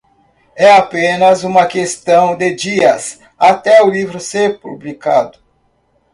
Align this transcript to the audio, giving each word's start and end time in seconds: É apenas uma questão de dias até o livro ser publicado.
É 0.55 0.71
apenas 0.71 1.43
uma 1.43 1.67
questão 1.67 2.35
de 2.35 2.55
dias 2.55 3.19
até 3.37 3.83
o 3.83 3.87
livro 3.91 4.19
ser 4.19 4.59
publicado. 4.59 5.37